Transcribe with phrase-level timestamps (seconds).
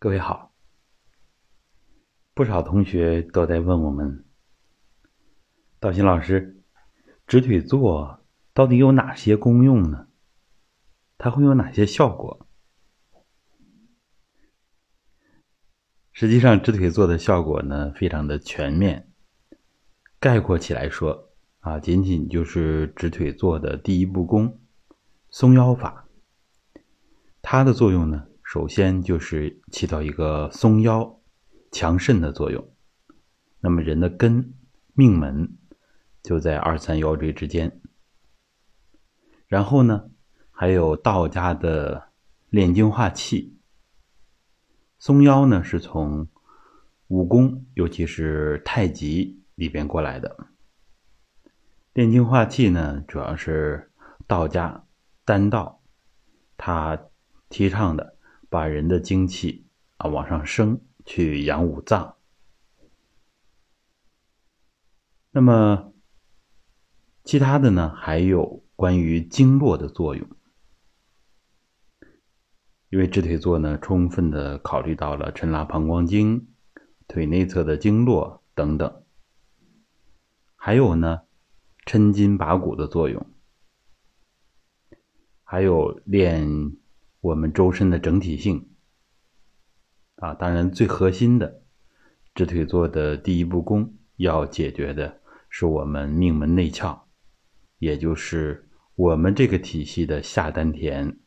[0.00, 0.52] 各位好，
[2.32, 4.24] 不少同学都在问我们，
[5.80, 6.62] 道新老师，
[7.26, 8.24] 直腿坐
[8.54, 10.06] 到底有哪些功用呢？
[11.18, 12.46] 它会有哪些效果？
[16.12, 19.10] 实际上，直腿坐的效果呢，非常的全面。
[20.20, 24.60] 概括起来说，啊，仅仅就是直腿坐的第一步功——
[25.28, 26.06] 松腰法，
[27.42, 28.28] 它的作用呢。
[28.48, 31.20] 首先就是起到一个松腰、
[31.70, 32.66] 强肾的作用。
[33.60, 34.54] 那么人的根
[34.94, 35.58] 命门
[36.22, 37.82] 就在二三腰椎之间。
[39.48, 40.08] 然后呢，
[40.50, 42.08] 还有道家的
[42.48, 43.58] 炼精化气。
[44.98, 46.26] 松腰呢是从
[47.08, 50.48] 武功，尤其是太极里边过来的。
[51.92, 53.92] 炼精化气呢，主要是
[54.26, 54.86] 道家
[55.26, 55.82] 丹道，
[56.56, 56.98] 他
[57.50, 58.16] 提倡的。
[58.48, 59.66] 把人的精气
[59.96, 62.16] 啊往上升，去养五脏。
[65.30, 65.92] 那么
[67.24, 70.26] 其他的呢，还有关于经络的作用。
[72.88, 76.48] 因为直腿坐呢，充分的考虑到了抻拉膀胱经、
[77.06, 79.04] 腿内侧的经络等等，
[80.56, 81.20] 还有呢，
[81.84, 83.26] 抻筋拔骨的作用，
[85.44, 86.78] 还有练。
[87.20, 88.70] 我们周身的整体性
[90.16, 91.62] 啊，当然最核心的
[92.34, 97.00] 直腿坐的第一步功要解决的是我们命门内窍，
[97.78, 101.18] 也就是我们这个体系的下丹田。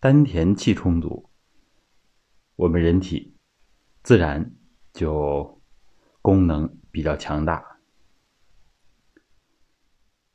[0.00, 1.28] 丹田气充足，
[2.56, 3.36] 我们人体
[4.02, 4.54] 自然
[4.92, 5.60] 就
[6.22, 7.78] 功能比较强大。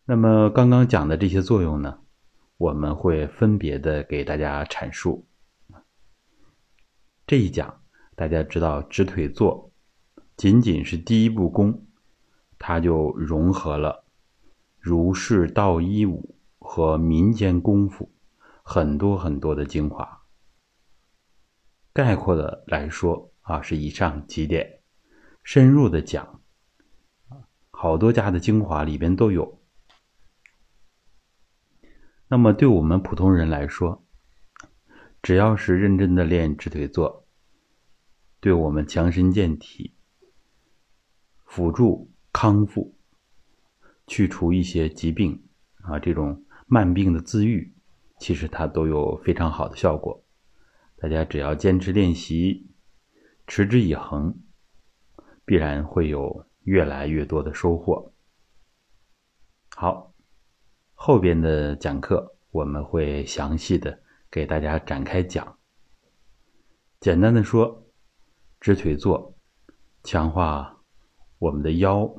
[0.05, 1.99] 那么刚刚讲的这些作用呢？
[2.57, 5.27] 我们会分别的给大家阐述。
[7.27, 7.81] 这一讲，
[8.15, 9.71] 大家知道直腿坐
[10.37, 11.85] 仅仅是第一步功，
[12.57, 14.05] 它就融合了
[14.79, 18.11] 儒释道医武和民间功夫
[18.63, 20.23] 很多很多的精华。
[21.91, 24.79] 概括的来说啊，是以上几点，
[25.43, 26.41] 深入的讲，
[27.71, 29.61] 好多家的精华里边都有。
[32.27, 34.03] 那么，对我们普通人来说，
[35.21, 37.27] 只要是认真的练直腿坐，
[38.39, 39.93] 对我们强身健体、
[41.45, 42.97] 辅助康复、
[44.07, 45.47] 去除一些疾病
[45.83, 47.71] 啊，这种慢病的自愈，
[48.17, 50.23] 其实它都有非常好的效果。
[50.97, 52.71] 大家只要坚持练习，
[53.45, 54.35] 持之以恒，
[55.45, 58.11] 必然会有越来越多的收获。
[59.75, 60.14] 好。
[61.07, 64.01] 后边的讲课我们会详细的
[64.31, 65.59] 给大家展开讲。
[66.99, 67.85] 简单的说，
[68.59, 69.37] 直腿坐
[70.01, 70.81] 强化
[71.37, 72.11] 我们的腰、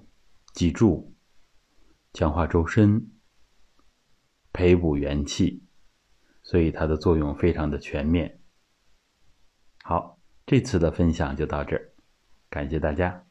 [0.53, 1.13] 脊柱，
[2.13, 3.11] 强化周身，
[4.53, 5.65] 培补元气，
[6.45, 8.41] 所以它的作用非常的全面。
[9.83, 11.91] 好，这次的分享就到这儿，
[12.49, 13.27] 感谢大家。